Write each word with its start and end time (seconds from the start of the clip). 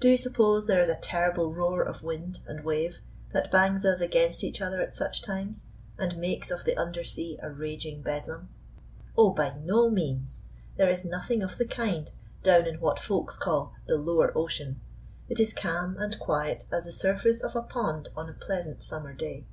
Do 0.00 0.08
you 0.08 0.16
suppose 0.16 0.66
there 0.66 0.80
is 0.80 0.88
a 0.88 0.96
terrible 0.98 1.54
roar 1.54 1.80
of 1.80 2.02
wind 2.02 2.40
and 2.48 2.64
wave 2.64 2.96
that 3.32 3.52
bangs 3.52 3.86
us 3.86 4.00
against 4.00 4.42
each 4.42 4.60
other 4.60 4.82
at 4.82 4.96
such 4.96 5.22
times, 5.22 5.68
and 5.96 6.16
makes 6.16 6.50
of 6.50 6.64
the 6.64 6.76
under 6.76 7.04
sea 7.04 7.38
a 7.40 7.48
raging 7.52 8.02
bedlam? 8.02 8.48
Oh, 9.16 9.30
by 9.30 9.54
no 9.62 9.88
means! 9.88 10.42
There 10.76 10.90
is 10.90 11.04
nothing 11.04 11.40
of 11.40 11.56
the 11.56 11.66
kind 11.66 12.10
down 12.42 12.66
in 12.66 12.80
what 12.80 12.98
Folks 12.98 13.36
call 13.36 13.72
"the 13.86 13.94
lower 13.94 14.36
ocean." 14.36 14.80
It 15.28 15.38
is 15.38 15.54
calm 15.54 15.96
and 16.00 16.18
quiet 16.18 16.66
as 16.72 16.86
the 16.86 16.92
surface 16.92 17.40
of 17.40 17.54
a 17.54 17.62
pond 17.62 18.08
on 18.16 18.28
a 18.28 18.32
pleasant 18.32 18.82
summer 18.82 19.12
day. 19.14 19.44